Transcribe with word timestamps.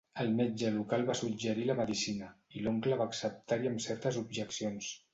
El 0.21 0.29
metge 0.37 0.71
local 0.77 1.05
va 1.09 1.15
suggerir 1.19 1.67
la 1.69 1.77
Medicina, 1.81 2.31
i 2.61 2.65
l'oncle 2.65 3.01
va 3.05 3.09
acceptar-hi 3.13 3.73
amb 3.75 3.89
certes 3.89 4.23
objeccions. 4.27 4.95